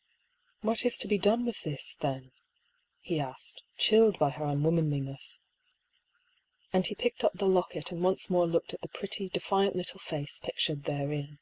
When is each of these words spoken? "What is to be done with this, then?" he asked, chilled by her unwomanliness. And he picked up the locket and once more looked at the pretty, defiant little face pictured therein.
"What 0.66 0.86
is 0.86 0.96
to 0.96 1.06
be 1.06 1.18
done 1.18 1.44
with 1.44 1.60
this, 1.62 1.94
then?" 1.96 2.32
he 3.00 3.20
asked, 3.20 3.62
chilled 3.76 4.18
by 4.18 4.30
her 4.30 4.46
unwomanliness. 4.46 5.40
And 6.72 6.86
he 6.86 6.94
picked 6.94 7.22
up 7.22 7.34
the 7.34 7.44
locket 7.44 7.92
and 7.92 8.02
once 8.02 8.30
more 8.30 8.46
looked 8.46 8.72
at 8.72 8.80
the 8.80 8.88
pretty, 8.88 9.28
defiant 9.28 9.76
little 9.76 10.00
face 10.00 10.40
pictured 10.42 10.84
therein. 10.84 11.38